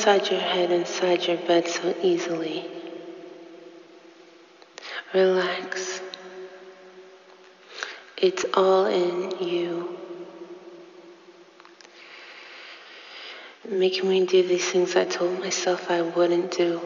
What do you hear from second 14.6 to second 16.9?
things I told myself I wouldn't do.